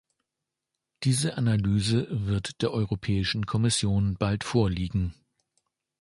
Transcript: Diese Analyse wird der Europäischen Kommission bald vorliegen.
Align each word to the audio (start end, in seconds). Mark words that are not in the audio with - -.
Diese 1.03 1.37
Analyse 1.37 2.07
wird 2.25 2.63
der 2.63 2.71
Europäischen 2.71 3.45
Kommission 3.45 4.15
bald 4.17 4.43
vorliegen. 4.43 5.13